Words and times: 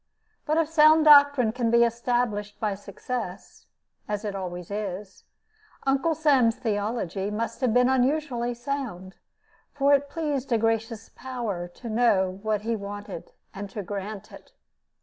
But 0.47 0.57
if 0.57 0.67
sound 0.67 1.05
doctrine 1.05 1.51
can 1.51 1.69
be 1.69 1.83
established 1.83 2.59
by 2.59 2.73
success 2.73 3.67
(as 4.07 4.25
it 4.25 4.33
always 4.33 4.71
is), 4.71 5.25
Uncle 5.85 6.15
Sam's 6.15 6.55
theology 6.55 7.29
must 7.29 7.61
have 7.61 7.71
been 7.71 7.87
unusually 7.87 8.55
sound; 8.55 9.17
for 9.75 9.93
it 9.93 10.09
pleased 10.09 10.51
a 10.51 10.57
gracious 10.57 11.09
Power 11.09 11.67
to 11.75 11.87
know 11.87 12.39
what 12.41 12.61
he 12.61 12.75
wanted, 12.75 13.31
and 13.53 13.69
to 13.69 13.83
grant 13.83 14.31
it. 14.31 14.53